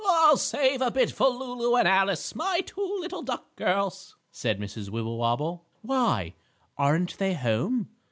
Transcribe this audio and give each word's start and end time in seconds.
"I'll 0.03 0.37
save 0.37 0.81
a 0.81 0.89
bit 0.89 1.11
for 1.11 1.27
Lulu 1.29 1.75
and 1.75 1.87
Alice, 1.87 2.33
my 2.33 2.61
two 2.61 2.97
little 3.01 3.21
duck 3.21 3.55
girls," 3.55 4.15
said 4.31 4.59
Mrs. 4.59 4.89
Wibblewobble. 4.89 5.63
"Why, 5.83 6.33
aren't 6.75 7.19
they 7.19 7.35
home?" 7.35 7.87